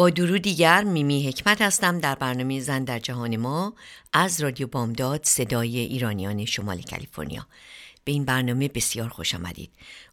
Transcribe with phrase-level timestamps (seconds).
[0.00, 3.74] با درو دیگر میمی حکمت هستم در برنامه زن در جهان ما
[4.12, 7.46] از رادیو بامداد صدای ایرانیان شمال کالیفرنیا.
[8.04, 9.70] به این برنامه بسیار خوش آمدید.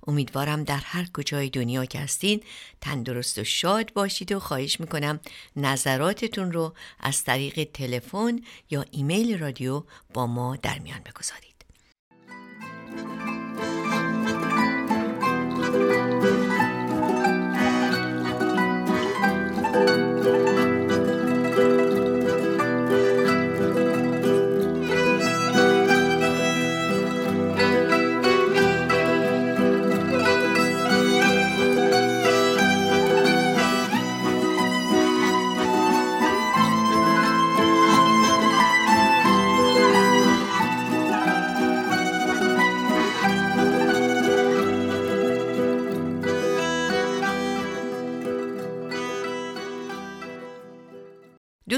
[0.07, 2.43] امیدوارم در هر کجای دنیا که هستین
[2.81, 5.19] تندرست و شاد باشید و خواهش می‌کنم
[5.55, 11.57] نظراتتون رو از طریق تلفن یا ایمیل رادیو با ما در میان بگذارید.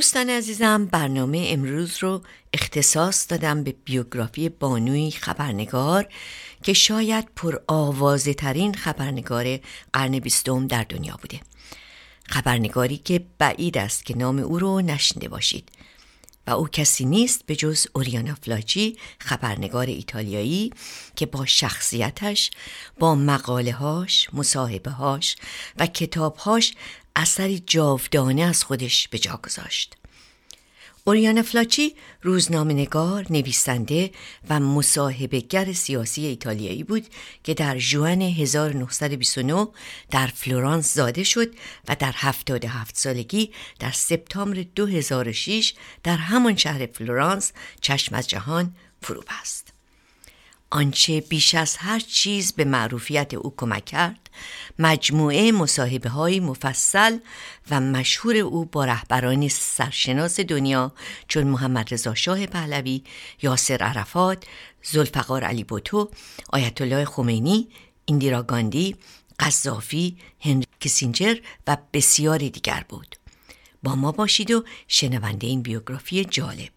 [0.09, 2.21] دوستان عزیزم برنامه امروز رو
[2.53, 6.07] اختصاص دادم به بیوگرافی بانوی خبرنگار
[6.63, 9.59] که شاید پر آوازه ترین خبرنگار
[9.93, 11.39] قرن بیستم در دنیا بوده
[12.29, 15.71] خبرنگاری که بعید است که نام او رو نشنده باشید
[16.47, 20.73] و او کسی نیست به جز اوریانا فلاچی خبرنگار ایتالیایی
[21.15, 22.51] که با شخصیتش
[22.99, 25.35] با مقاله هاش، مصاحبه هاش
[25.79, 26.73] و کتابهاش
[27.15, 29.98] اثری جاودانه از خودش به جا گذاشت.
[31.03, 34.11] اوریانا فالاچی روزنامه نگار، نویسنده
[34.49, 37.05] و مصاحبهگر سیاسی ایتالیایی بود
[37.43, 39.67] که در ژوئن 1929
[40.11, 41.55] در فلورانس زاده شد
[41.87, 45.73] و در 77 سالگی در سپتامبر 2006
[46.03, 47.51] در همان شهر فلورانس
[47.81, 49.68] چشم از جهان فرو بست.
[50.71, 54.29] آنچه بیش از هر چیز به معروفیت او کمک کرد
[54.79, 57.17] مجموعه مصاحبه های مفصل
[57.71, 60.93] و مشهور او با رهبران سرشناس دنیا
[61.27, 63.03] چون محمد رضا شاه پهلوی،
[63.41, 64.43] یاسر عرفات،
[64.83, 66.09] زلفقار علی بوتو،
[66.49, 67.67] آیت الله خمینی،
[68.05, 68.95] ایندیرا گاندی،
[69.39, 71.35] قذافی، هنری کسینجر
[71.67, 73.15] و بسیاری دیگر بود.
[73.83, 76.69] با ما باشید و شنونده این بیوگرافی جالب.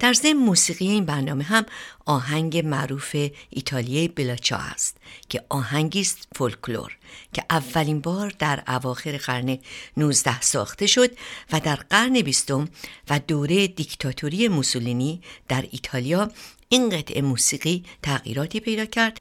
[0.00, 1.66] در ضمن موسیقی این برنامه هم
[2.06, 3.16] آهنگ معروف
[3.50, 4.96] ایتالیای بلاچا است
[5.28, 6.96] که آهنگی است فولکلور
[7.32, 9.58] که اولین بار در اواخر قرن
[9.96, 11.10] 19 ساخته شد
[11.52, 12.68] و در قرن بیستم
[13.10, 16.30] و دوره دیکتاتوری موسولینی در ایتالیا
[16.68, 19.20] این قطعه موسیقی تغییراتی پیدا کرد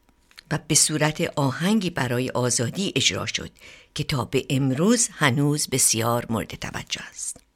[0.52, 3.52] و به صورت آهنگی برای آزادی اجرا شد
[3.96, 7.49] که تا به امروز هنوز بسیار مورد توجه است.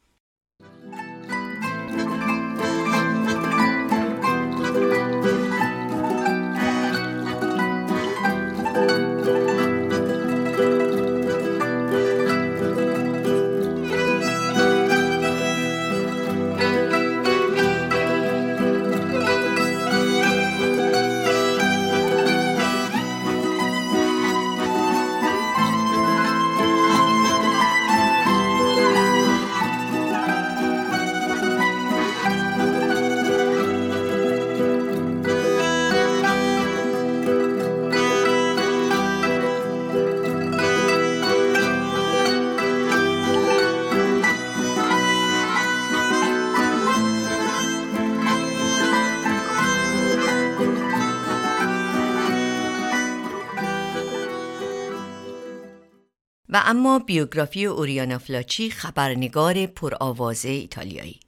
[56.54, 61.20] و اما بیوگرافی اوریانا فلاچی خبرنگار پرآوازه ایتالیایی.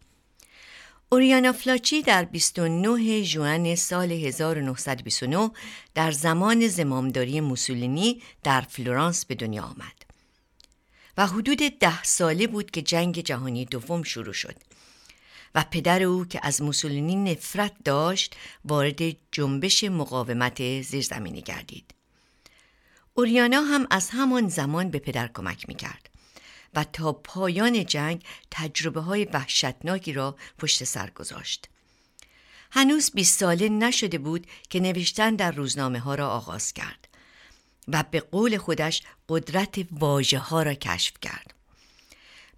[1.10, 5.51] اوریانا فلاچی در 29 جوان سال 1929
[5.94, 10.06] در زمان زمامداری موسولینی در فلورانس به دنیا آمد
[11.18, 14.56] و حدود ده ساله بود که جنگ جهانی دوم شروع شد
[15.56, 18.36] و پدر او که از موسولینی نفرت داشت
[18.66, 19.01] وارد
[19.31, 21.95] جنبش مقاومت زیرزمینی گردید.
[23.18, 26.10] اوریانا هم از همان زمان به پدر کمک می‌کرد
[26.74, 31.70] و تا پایان جنگ تجربه های وحشتناکی را پشت سر گذاشت.
[32.72, 37.08] هنوز 20 ساله نشده بود که نوشتن در روزنامه ها را آغاز کرد
[37.88, 41.54] و به قول خودش قدرت واژه ها را کشف کرد.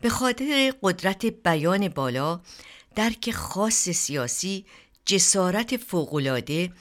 [0.01, 2.41] به خاطر قدرت بیان بالا
[2.95, 4.65] درک خاص سیاسی
[5.07, 6.71] جسارت فوقالعاده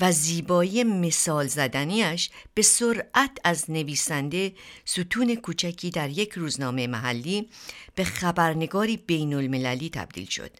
[0.00, 4.52] و زیبایی مثال زدنیش به سرعت از نویسنده
[4.84, 7.48] ستون کوچکی در یک روزنامه محلی
[7.94, 10.50] به خبرنگاری بین المللی تبدیل شد.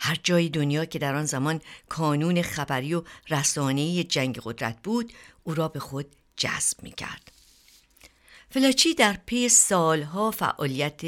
[0.00, 5.12] هر جای دنیا که در آن زمان کانون خبری و رسانه‌ای جنگ قدرت بود
[5.44, 7.32] او را به خود جذب می کرد.
[8.50, 11.00] فلاچی در پی سالها فعالیت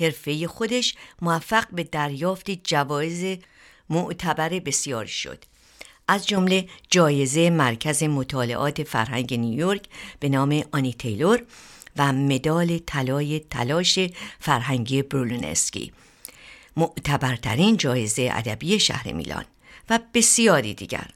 [0.00, 3.38] حرفه خودش موفق به دریافت جوایز
[3.90, 5.44] معتبر بسیاری شد.
[6.08, 9.82] از جمله جایزه مرکز مطالعات فرهنگ نیویورک
[10.20, 11.42] به نام آنی تیلور
[11.96, 13.98] و مدال طلای تلاش
[14.40, 15.92] فرهنگی برولونسکی.
[16.76, 19.44] معتبرترین جایزه ادبی شهر میلان
[19.90, 21.10] و بسیاری دیگر.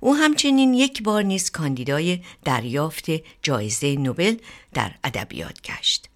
[0.00, 3.06] او همچنین یک بار نیز کاندیدای دریافت
[3.42, 4.36] جایزه نوبل
[4.74, 6.08] در ادبیات گشت.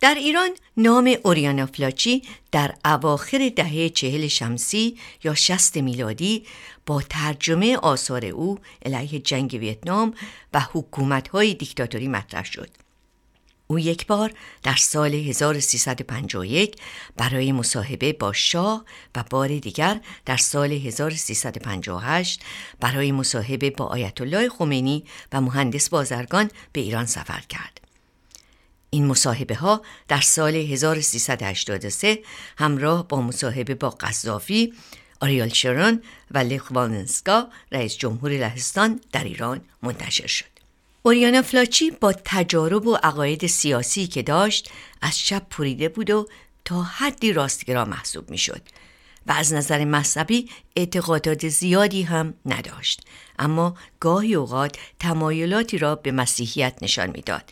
[0.00, 6.46] در ایران نام اوریانا فلاچی در اواخر دهه چهل شمسی یا شست میلادی
[6.86, 10.14] با ترجمه آثار او علیه جنگ ویتنام
[10.54, 12.70] و حکومت‌های دیکتاتوری مطرح شد.
[13.66, 14.32] او یک بار
[14.62, 16.76] در سال 1351
[17.16, 22.40] برای مصاحبه با شاه و بار دیگر در سال 1358
[22.80, 27.83] برای مصاحبه با آیت الله خمینی و مهندس بازرگان به ایران سفر کرد.
[28.94, 32.18] این مصاحبه ها در سال 1383
[32.58, 34.72] همراه با مصاحبه با قذافی،
[35.20, 40.44] آریال شرون و لخوانسکا رئیس جمهور لهستان در ایران منتشر شد.
[41.02, 44.70] اوریانا فلاچی با تجارب و عقاید سیاسی که داشت
[45.02, 46.28] از شب پریده بود و
[46.64, 48.62] تا حدی راستگرا محسوب می شد
[49.26, 53.00] و از نظر مذهبی اعتقادات زیادی هم نداشت
[53.38, 57.44] اما گاهی اوقات تمایلاتی را به مسیحیت نشان می‌داد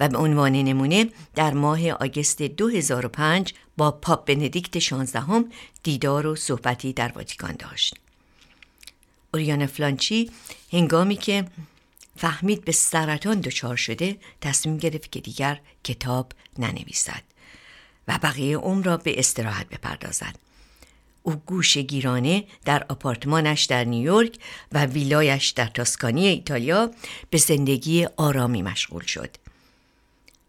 [0.00, 5.44] و به عنوان نمونه در ماه آگست 2005 با پاپ بندیکت 16
[5.82, 7.94] دیدار و صحبتی در واتیکان داشت.
[9.34, 10.30] اوریان فلانچی
[10.72, 11.44] هنگامی که
[12.16, 17.22] فهمید به سرطان دچار شده تصمیم گرفت که دیگر کتاب ننویسد
[18.08, 20.36] و بقیه عمر را به استراحت بپردازد.
[21.22, 24.38] او گوش گیرانه در آپارتمانش در نیویورک
[24.72, 26.90] و ویلایش در تاسکانی ایتالیا
[27.30, 29.36] به زندگی آرامی مشغول شد.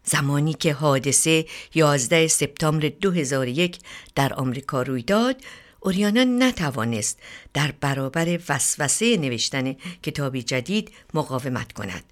[0.06, 3.78] زمانی که حادثه 11 سپتامبر 2001
[4.14, 5.36] در آمریکا روی داد
[5.80, 7.18] اوریانا نتوانست
[7.54, 9.72] در برابر وسوسه نوشتن
[10.02, 12.04] کتابی جدید مقاومت کند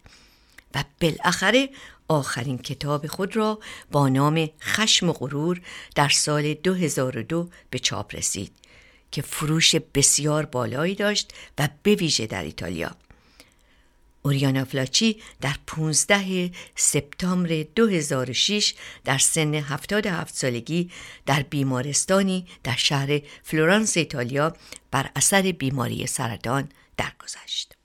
[0.75, 1.69] و بالاخره
[2.08, 3.58] آخرین کتاب خود را
[3.91, 5.61] با نام خشم و غرور
[5.94, 8.52] در سال 2002 به چاپ رسید
[9.11, 12.97] که فروش بسیار بالایی داشت و به ویژه در ایتالیا.
[14.25, 20.90] اوریانا فلاچی در 15 سپتامبر 2006 در سن 77 سالگی
[21.26, 24.57] در بیمارستانی در شهر فلورانس ایتالیا
[24.90, 27.84] بر اثر بیماری سرطان درگذشت.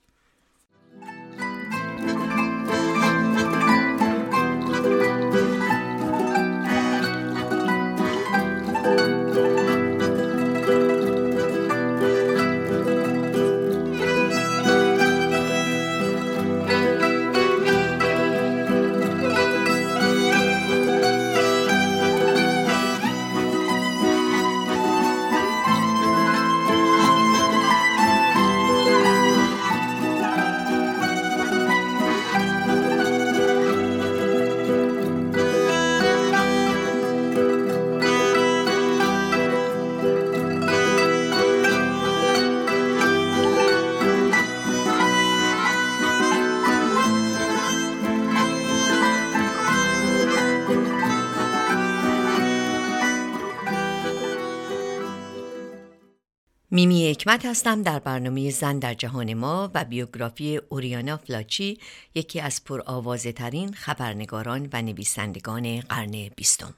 [57.20, 61.78] حکمت هستم در برنامه زن در جهان ما و بیوگرافی اوریانا فلاچی
[62.14, 66.74] یکی از پرآوازه ترین خبرنگاران و نویسندگان قرن بیستم.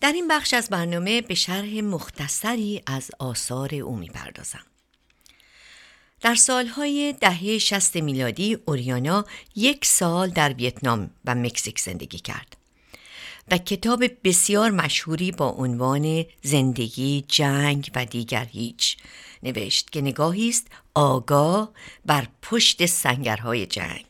[0.00, 4.64] در این بخش از برنامه به شرح مختصری از آثار او می‌پردازم.
[6.20, 9.24] در سالهای دهه شست میلادی اوریانا
[9.56, 12.63] یک سال در ویتنام و مکزیک زندگی کرد
[13.50, 18.96] و کتاب بسیار مشهوری با عنوان زندگی، جنگ و دیگر هیچ.
[19.42, 21.72] نوشت که نگاهی است آگاه
[22.06, 24.06] بر پشت سنگرهای جنگ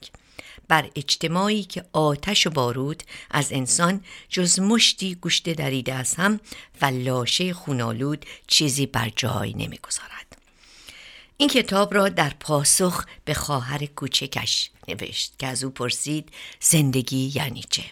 [0.69, 6.41] بر اجتماعی که آتش و بارود از انسان جز مشتی گوشت دریده از هم
[6.83, 10.37] و لاشه خونالود چیزی بر جای نمی‌گذارد.
[11.37, 16.29] این کتاب را در پاسخ به خواهر کوچکش نوشت که از او پرسید
[16.61, 17.83] زندگی یعنی چه؟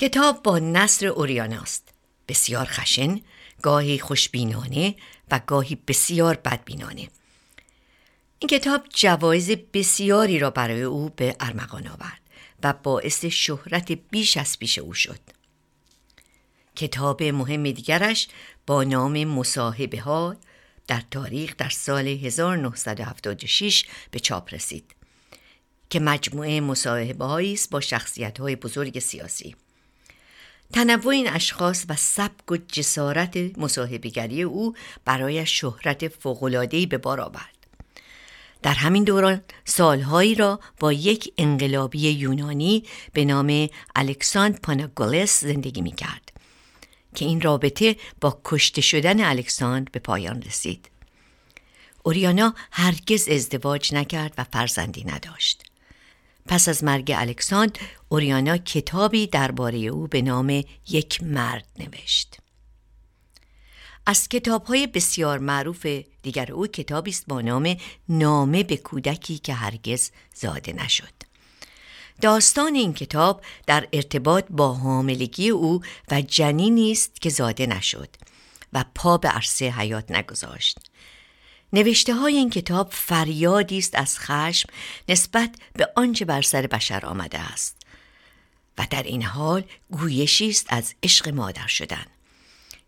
[0.00, 1.88] کتاب با نصر اوریاناست.
[2.28, 3.20] بسیار خشن
[3.62, 4.94] گاهی خوشبینانه
[5.30, 7.08] و گاهی بسیار بدبینانه.
[8.38, 12.20] این کتاب جوایز بسیاری را برای او به ارمغان آورد
[12.62, 15.20] و باعث شهرت بیش از پیش او شد.
[16.76, 18.28] کتاب مهم دیگرش
[18.66, 20.36] با نام مصاحبه ها
[20.88, 24.94] در تاریخ در سال 1976 به چاپ رسید
[25.90, 29.56] که مجموعه مصاحبه است با شخصیت های بزرگ سیاسی.
[30.72, 37.56] تنوع این اشخاص و سبک و جسارت مصاحبهگری او برای شهرت فوق‌العاده‌ای به بار آورد
[38.62, 45.92] در همین دوران سالهایی را با یک انقلابی یونانی به نام الکساندر پاناگولس زندگی می
[45.92, 46.32] کرد
[47.14, 50.90] که این رابطه با کشته شدن الکساندر به پایان رسید.
[52.02, 55.65] اوریانا هرگز ازدواج نکرد و فرزندی نداشت.
[56.48, 62.36] پس از مرگ الکساندر اوریانا کتابی درباره او به نام یک مرد نوشت.
[64.06, 65.86] از کتاب های بسیار معروف
[66.22, 67.76] دیگر او کتابی است با نام
[68.08, 71.12] نامه به کودکی که هرگز زاده نشد.
[72.20, 78.08] داستان این کتاب در ارتباط با حاملگی او و جنینی است که زاده نشد
[78.72, 80.78] و پا به عرصه حیات نگذاشت.
[81.72, 84.68] نوشته های این کتاب فریادی است از خشم
[85.08, 87.76] نسبت به آنچه بر سر بشر آمده است
[88.78, 92.06] و در این حال گویشی است از عشق مادر شدن.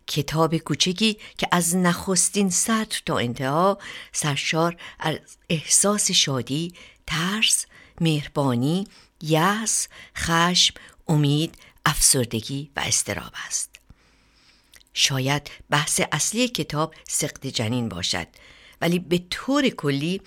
[0.07, 3.77] کتاب کوچکی که از نخستین سطر تا انتها
[4.11, 5.19] سرشار از
[5.49, 6.73] احساس شادی،
[7.07, 7.65] ترس،
[8.01, 8.87] مهربانی،
[9.21, 10.73] یأس، خشم،
[11.07, 11.55] امید،
[11.85, 13.75] افسردگی و استراب است.
[14.93, 18.27] شاید بحث اصلی کتاب سقط جنین باشد
[18.81, 20.21] ولی به طور کلی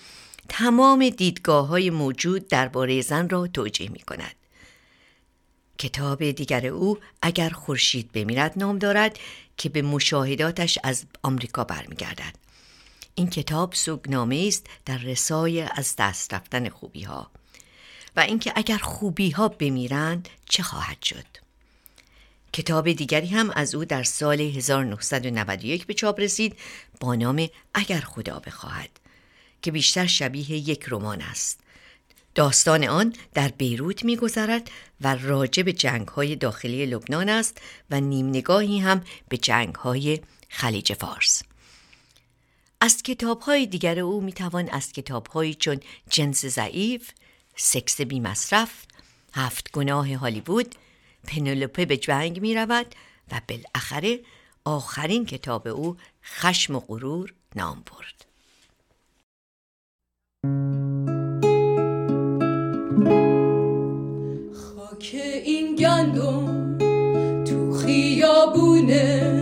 [0.49, 4.35] تمام دیدگاه های موجود درباره زن را توجیه می کند.
[5.77, 9.19] کتاب دیگر او اگر خورشید بمیرد نام دارد
[9.57, 12.35] که به مشاهداتش از آمریکا برمیگردد.
[13.15, 17.31] این کتاب سوگنامه است در رسای از دست رفتن خوبی ها
[18.15, 21.42] و اینکه اگر خوبی ها بمیرند چه خواهد شد؟
[22.53, 26.55] کتاب دیگری هم از او در سال 1991 به چاپ رسید
[26.99, 28.89] با نام اگر خدا بخواهد
[29.61, 31.59] که بیشتر شبیه یک رمان است
[32.35, 37.57] داستان آن در بیروت میگذرد و راجع به جنگ های داخلی لبنان است
[37.89, 40.19] و نیم نگاهی هم به جنگ های
[40.49, 41.43] خلیج فارس.
[42.81, 45.79] از کتاب های دیگر او می توان از کتاب چون
[46.09, 47.11] جنس ضعیف،
[47.55, 48.85] سکس بی مصرف،
[49.33, 50.75] هفت گناه هالیوود،
[51.27, 52.95] پنلوپه به جنگ می رود
[53.31, 54.19] و بالاخره
[54.65, 58.25] آخرین کتاب او خشم و غرور نام برد.
[64.99, 66.77] که این گندم
[67.43, 69.32] تو خیابونه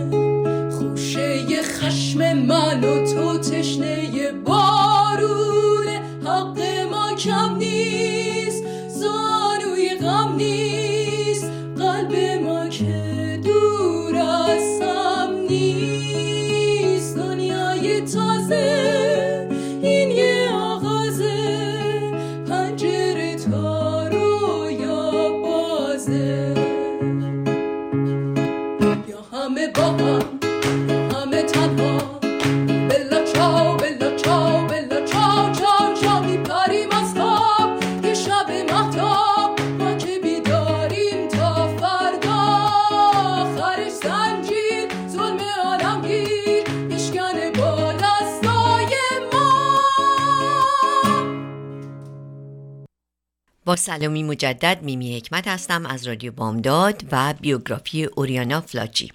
[53.64, 59.12] با سلامی مجدد میمی حکمت هستم از رادیو بامداد و بیوگرافی اوریانا فلاجی.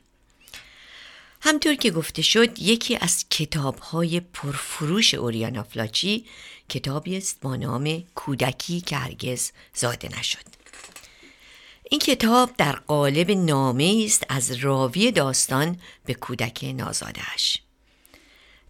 [1.42, 6.26] همطور که گفته شد یکی از کتاب های پرفروش اوریانا فلاچی
[6.70, 10.58] کتابی است با نام کودکی که هرگز زاده نشد.
[11.90, 17.62] این کتاب در قالب نامه است از راوی داستان به کودک نازادش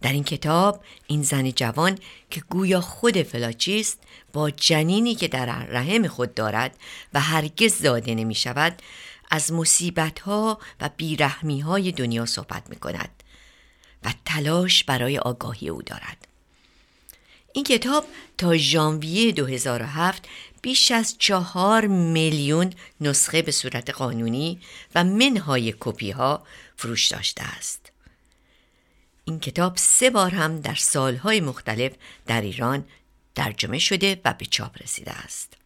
[0.00, 1.98] در این کتاب این زن جوان
[2.30, 3.98] که گویا خود فلاچی است
[4.32, 6.76] با جنینی که در رحم خود دارد
[7.14, 8.82] و هرگز زاده نمی شود
[9.30, 13.22] از مصیبت ها و بیرحمی های دنیا صحبت می کند
[14.04, 16.28] و تلاش برای آگاهی او دارد
[17.52, 18.04] این کتاب
[18.38, 20.28] تا ژانویه 2007
[20.62, 24.60] بیش از چهار میلیون نسخه به صورت قانونی
[24.94, 26.42] و منهای کپی ها
[26.76, 27.92] فروش داشته است.
[29.28, 31.92] این کتاب سه بار هم در سالهای مختلف
[32.26, 32.84] در ایران
[33.34, 35.56] ترجمه شده و به چاپ رسیده است.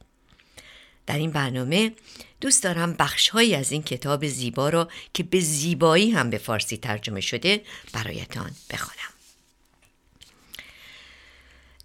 [1.07, 1.92] در این برنامه
[2.40, 7.21] دوست دارم بخشهایی از این کتاب زیبا را که به زیبایی هم به فارسی ترجمه
[7.21, 9.12] شده برایتان بخوانم.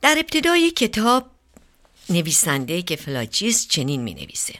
[0.01, 1.29] در ابتدای کتاب
[2.09, 4.55] نویسنده که فلاچیس چنین می نویسه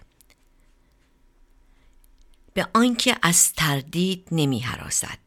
[2.54, 5.27] به آنکه از تردید نمی حراسد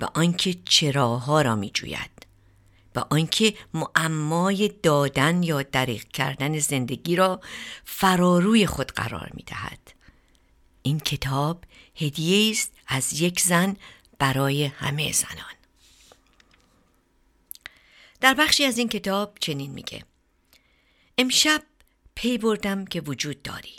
[0.00, 2.26] به آنکه چراها را می جوید
[2.92, 7.40] به آنکه معمای دادن یا دریغ کردن زندگی را
[7.84, 9.94] فراروی خود قرار می دهد
[10.82, 11.64] این کتاب
[11.94, 13.76] هدیه است از یک زن
[14.18, 15.54] برای همه زنان.
[18.20, 20.04] در بخشی از این کتاب چنین میگه.
[21.18, 21.62] امشب
[22.14, 23.76] پی بردم که وجود داری.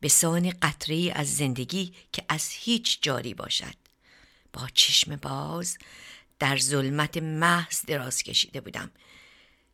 [0.00, 3.81] به سان قطره از زندگی که از هیچ جاری باشد.
[4.52, 5.78] با چشم باز
[6.38, 8.90] در ظلمت محض دراز کشیده بودم.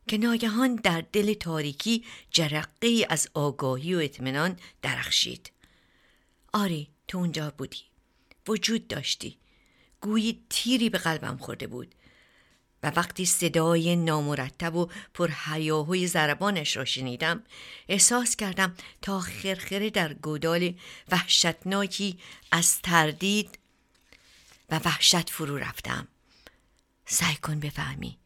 [0.07, 5.51] که ناگهان در دل تاریکی جرقه از آگاهی و اطمینان درخشید.
[6.53, 7.81] آری تو اونجا بودی.
[8.47, 9.37] وجود داشتی.
[10.01, 11.95] گویی تیری به قلبم خورده بود.
[12.83, 17.43] و وقتی صدای نامرتب و پر هیاهوی زربانش را شنیدم
[17.89, 20.73] احساس کردم تا خرخره در گودال
[21.11, 22.17] وحشتناکی
[22.51, 23.58] از تردید
[24.71, 26.07] و وحشت فرو رفتم.
[27.05, 28.17] سعی کن بفهمی.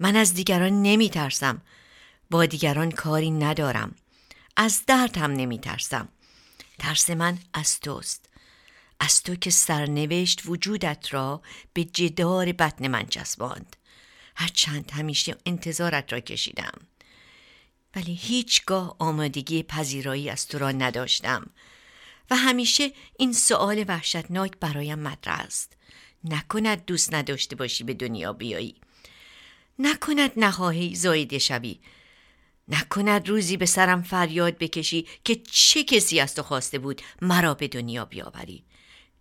[0.00, 1.62] من از دیگران نمی ترسم
[2.30, 3.94] با دیگران کاری ندارم.
[4.56, 6.08] از درد هم نمی ترسم
[6.78, 8.28] ترس من از توست.
[9.00, 13.76] از تو که سرنوشت وجودت را به جدار بطن من چسباند.
[14.36, 16.72] هرچند همیشه انتظارت را کشیدم.
[17.96, 21.50] ولی هیچگاه آمادگی پذیرایی از تو را نداشتم.
[22.30, 25.76] و همیشه این سؤال وحشتناک برایم مطرح است
[26.24, 28.76] نکند دوست نداشته باشی به دنیا بیایی
[29.78, 31.80] نکند نخواهی زایده شوی
[32.68, 37.68] نکند روزی به سرم فریاد بکشی که چه کسی از تو خواسته بود مرا به
[37.68, 38.64] دنیا بیاوری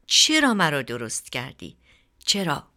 [0.08, 1.78] چرا مرا درست کردی؟
[2.26, 2.73] چرا؟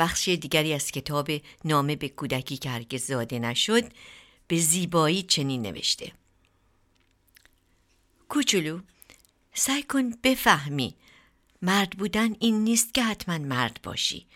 [0.00, 1.30] بخش دیگری از کتاب
[1.64, 3.92] نامه به کودکی که هرگز زاده نشد
[4.46, 6.12] به زیبایی چنین نوشته.
[8.28, 8.80] کوچولو
[9.54, 10.94] سعی کن بفهمی
[11.62, 14.26] مرد بودن این نیست که حتما مرد باشی.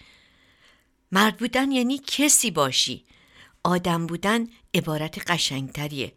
[1.12, 3.04] مرد بودن یعنی کسی باشی.
[3.62, 6.12] آدم بودن عبارت قشنگتریه.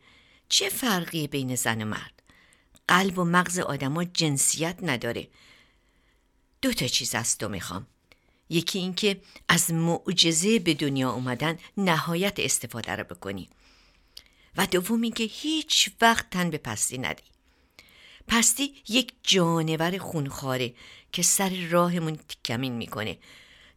[0.50, 2.24] چه فرقی بین زن و مرد؟
[2.88, 5.28] قلب و مغز آدما جنسیت نداره.
[6.62, 7.88] دو تا چیز از تو می‌خوام.
[8.50, 13.50] یکی اینکه از معجزه به دنیا اومدن نهایت استفاده رو بکنی.
[14.58, 17.24] و دوم اینکه هیچ وقت تن به پستی ندی.
[18.28, 20.74] پستی یک جانور خونخواره
[21.12, 23.18] که سر راهمون تکمین می‌کنه.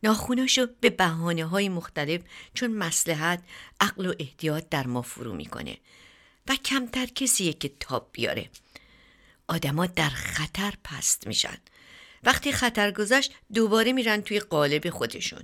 [0.02, 2.20] ناخوناشو به بحانه های مختلف
[2.54, 3.42] چون مسلحت
[3.80, 5.76] عقل و احتیاط در ما فرو می‌کنه
[6.48, 8.50] و کمتر کسیه که تاب بیاره.
[9.48, 11.59] آدما در خطر پست میشن.
[12.24, 15.42] وقتی خطر گذشت دوباره میرن توی قالب خودشون.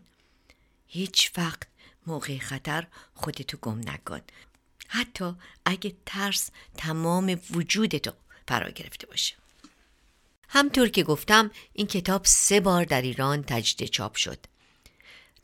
[0.87, 1.63] هیچ وقت
[2.07, 4.21] موقع خطر خودتو گم نکن.
[4.89, 5.35] حتی
[5.65, 8.13] اگه ترس تمام وجودتو
[8.49, 9.35] فرا گرفته باشه.
[10.49, 14.39] همطور که گفتم این کتاب سه بار در ایران تجدید چاپ شد.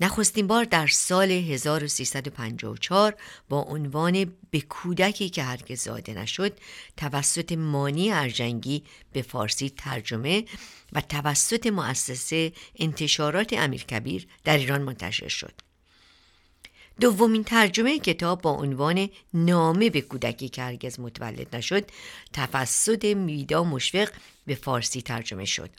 [0.00, 3.14] نخستین بار در سال 1354
[3.48, 6.58] با عنوان به کودکی که هرگز زاده نشد
[6.96, 10.44] توسط مانی ارجنگی به فارسی ترجمه
[10.92, 15.52] و توسط مؤسسه انتشارات امیرکبیر در ایران منتشر شد.
[17.00, 21.90] دومین ترجمه کتاب با عنوان نامه به کودکی که هرگز متولد نشد
[22.32, 24.08] توسط میدا مشفق
[24.46, 25.70] به فارسی ترجمه شد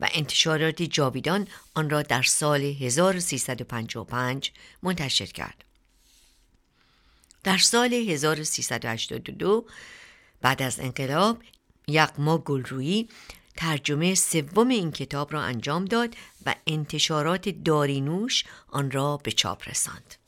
[0.00, 4.52] و انتشارات جاویدان آن را در سال 1355
[4.82, 5.64] منتشر کرد.
[7.44, 9.66] در سال 1382
[10.40, 11.42] بعد از انقلاب
[11.88, 13.08] یقما گلرویی
[13.56, 16.14] ترجمه سوم این کتاب را انجام داد
[16.46, 20.23] و انتشارات دارینوش آن را به چاپ رساند.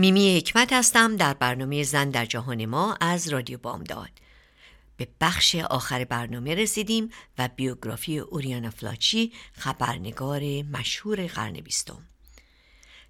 [0.00, 4.10] میمی حکمت هستم در برنامه زن در جهان ما از رادیو بامداد.
[4.96, 12.06] به بخش آخر برنامه رسیدیم و بیوگرافی اوریانا فلاچی خبرنگار مشهور قرن بیستم.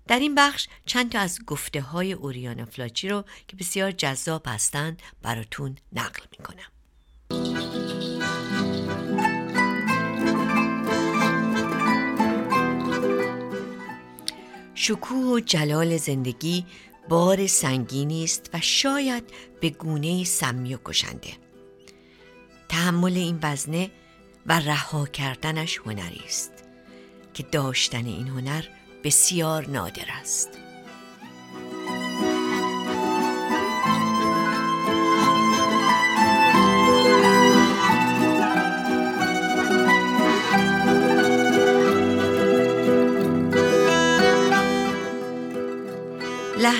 [0.07, 5.03] در این بخش چند تا از گفته های اوریانا فلاچی رو که بسیار جذاب هستند
[5.22, 6.80] براتون نقل می‌کنم.
[14.83, 16.66] شکوه و جلال زندگی
[17.09, 19.25] بار سنگینی است و شاید
[19.61, 21.31] به گونه سمی و کشنده.
[22.69, 23.90] تحمل این وزنه
[24.47, 26.53] و رها کردنش هنری است
[27.35, 28.64] که داشتن این هنر
[29.05, 30.49] بسیار نادر است.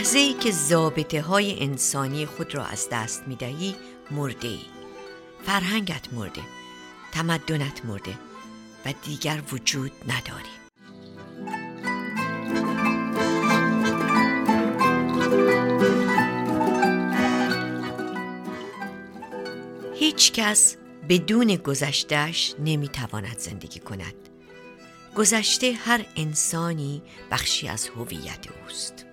[0.01, 3.75] لحظه ای که زابطه های انسانی خود را از دست می دهی
[4.11, 4.61] مرده ای
[5.47, 6.41] فرهنگت مرده
[7.13, 8.19] تمدنت مرده
[8.87, 10.45] و دیگر وجود نداری.
[19.95, 20.77] هیچ کس
[21.09, 24.15] بدون گذشتهش نمی‌تواند زندگی کند.
[25.17, 29.10] گذشته هر انسانی بخشی از هویت اوست.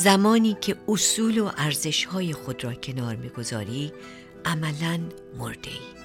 [0.00, 3.92] زمانی که اصول و ارزشهای خود را کنار می‌گذاری
[4.44, 5.00] عملا
[5.38, 6.00] مرده ای.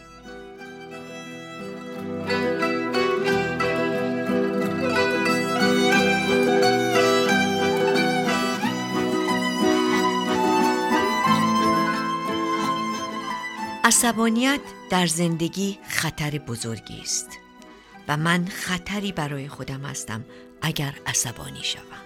[13.84, 17.29] عصبانیت در زندگی خطر بزرگی است
[18.08, 20.25] و من خطری برای خودم هستم
[20.62, 22.05] اگر عصبانی شوم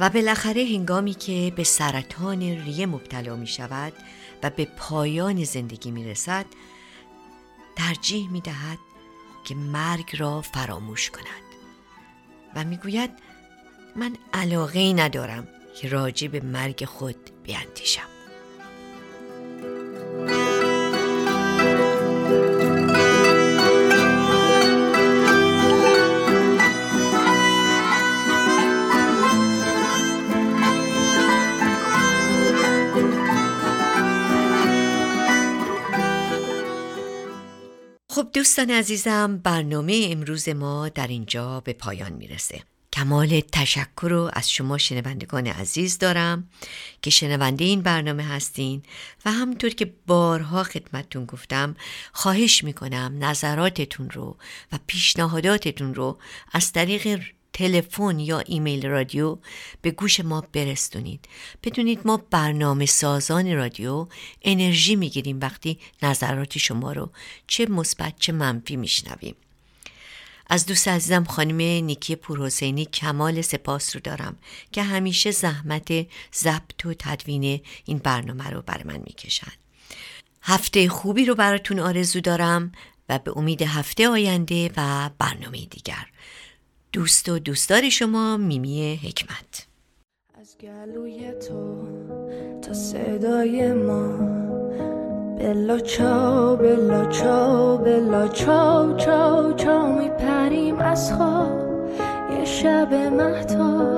[0.00, 3.92] و بالاخره هنگامی که به سرطان ریه مبتلا می شود
[4.42, 6.46] و به پایان زندگی می رسد
[7.76, 8.78] ترجیح می دهد
[9.44, 11.46] که مرگ را فراموش کند.
[12.54, 13.10] و می گوید
[13.96, 15.48] من علاقه ندارم
[15.80, 18.15] که راجع به مرگ خود بیاندیشم.
[38.36, 42.62] دوستان عزیزم برنامه امروز ما در اینجا به پایان می‌رسه.
[42.92, 46.50] کمال تشکر رو از شما شنوندگان عزیز دارم
[47.02, 48.82] که شنونده این برنامه هستین
[49.24, 51.76] و همونطور که بارها خدمتتون گفتم
[52.12, 54.36] خواهش می‌کنم نظراتتون رو
[54.72, 56.18] و پیشنهاداتتون رو
[56.52, 57.20] از طریق
[57.56, 59.38] تلفن یا ایمیل رادیو
[59.82, 61.28] به گوش ما برستونید.
[61.64, 64.06] بدونید ما برنامه سازان رادیو
[64.42, 67.10] انرژی می‌گیریم وقتی نظرات شما رو
[67.46, 69.34] چه مثبت چه منفی میشنویم.
[70.50, 74.36] از دوست عزیزم خانم نیکی پورحسینی کمال سپاس رو دارم
[74.72, 79.52] که همیشه زحمت ضبط و تدوین این برنامه رو بر من می‌کشن
[80.42, 82.72] هفته خوبی رو براتون آرزو دارم
[83.08, 86.06] و به امید هفته آینده و برنامه دیگر.
[86.96, 89.66] دوست و دوستدار شما میمی حکمت.
[90.34, 91.88] از گلوی تو
[92.62, 94.18] تا صدای ما
[95.38, 101.98] بلا چاو بلا چاو بلا چاو چاو چاو میپریم از خواب.
[102.38, 103.96] یه شب مهتا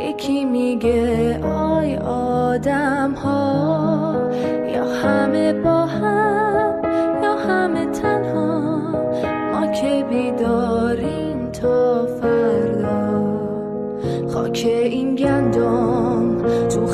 [0.00, 4.30] یکی میگه آی آدم ها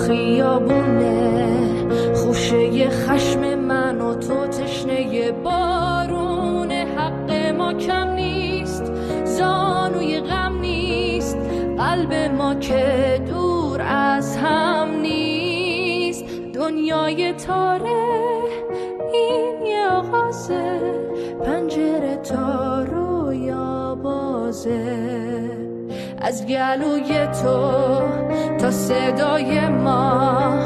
[0.06, 1.46] خیابونه.
[2.14, 8.92] خوشه خشم من و تو تشنه بارون حق ما کم نیست
[9.24, 11.38] زانوی غم نیست.
[11.78, 16.24] قلب ما که دور از هم نیست.
[16.54, 18.02] دنیای تاره
[19.12, 20.80] این یه آغازه.
[21.44, 22.75] پنجره تا
[26.26, 28.00] از گلوی تو
[28.58, 30.58] تا صدای ما.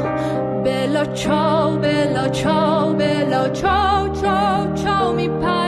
[0.65, 5.60] بلا چاو بلا چاو بلا چاو چاو چاو میپریم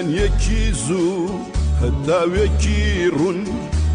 [0.00, 1.28] گەنیەکی زوو
[1.82, 2.84] هەتاوێکی
[3.16, 3.40] ڕون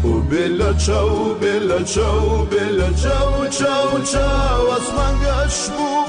[0.08, 6.02] و بێ لە چاو بێ لە چاو بێ لە چاو چاو چاوەسمان گەش بوو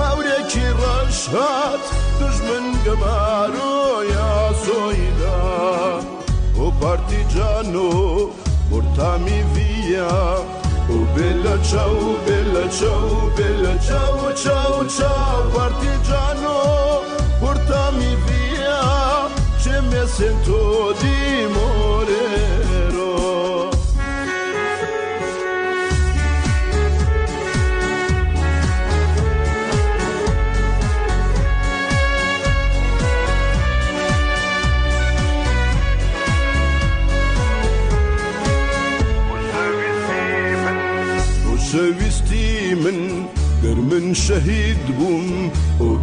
[0.00, 1.84] هەورێکی ڕەش هات.
[2.18, 4.32] دژمن گەمارۆیا
[4.64, 5.40] سۆیدا
[6.58, 7.90] و پارتیجان و
[8.70, 10.16] بورتامی ڤیا.
[10.94, 15.40] و بێ لە چاو بێ لە چاو بێ لە چاو چاو چاو.
[15.54, 16.35] پارتیجان
[20.16, 23.12] sento di morero
[41.52, 43.26] وسويستي ستيمن
[43.62, 45.50] غير من شهيد بوم۔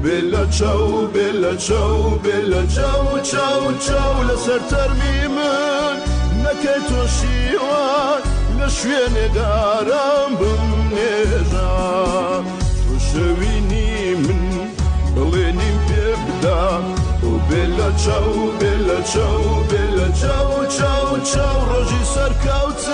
[0.04, 5.96] بلا چاو بلا چاو بلا چاو چاو چاو لەسەر تەرمی من.
[6.44, 8.22] نەکەی تۆ شیوان
[8.58, 11.72] لە شوێنێدارم بم نێژا.
[12.86, 14.44] تۆ شەوینی من
[15.16, 16.64] بڵێنیم پێ بدا.
[17.24, 22.93] و بلا چاو بلا چاو بلا چاو چاو چاو ڕۆژی سەرکەوتە.